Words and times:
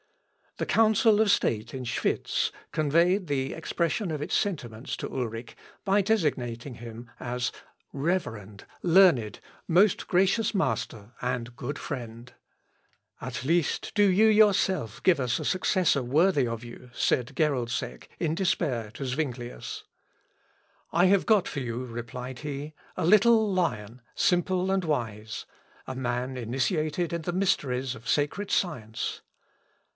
The 0.57 0.65
council 0.67 1.21
of 1.21 1.29
state 1.29 1.73
in 1.75 1.83
Schwitz 1.85 2.51
conveyed 2.71 3.27
the 3.27 3.53
expression 3.53 4.09
of 4.11 4.21
its 4.21 4.35
sentiments 4.35 4.95
to 4.97 5.07
Ulric 5.09 5.55
by 5.85 6.01
designating 6.01 6.75
him 6.75 7.09
as 7.19 7.51
"reverend, 7.93 8.65
learned, 8.83 9.39
most 9.67 10.07
gracious 10.07 10.53
master, 10.55 11.13
and 11.21 11.55
good 11.55 11.79
friend." 11.79 12.33
"At 13.21 13.45
least 13.45 13.91
do 13.95 14.03
you 14.03 14.25
yourself 14.27 15.01
give 15.03 15.19
us 15.19 15.39
a 15.39 15.45
successor 15.45 16.03
worthy 16.03 16.47
of 16.47 16.63
you," 16.63 16.89
said 16.93 17.33
Geroldsek 17.35 18.09
in 18.19 18.35
despair 18.35 18.91
to 18.95 19.05
Zuinglius. 19.05 19.83
"I 20.91 21.05
have 21.05 21.27
got 21.27 21.47
for 21.47 21.59
you," 21.59 21.85
replied 21.85 22.39
he, 22.39 22.73
"a 22.97 23.05
little 23.05 23.51
lion, 23.51 24.01
simple 24.15 24.71
and 24.71 24.83
wise; 24.83 25.45
a 25.87 25.95
man 25.95 26.37
initiated 26.37 27.13
in 27.13 27.21
the 27.21 27.33
mysteries 27.33 27.93
of 27.95 28.09
sacred 28.09 28.49
science." 28.49 29.21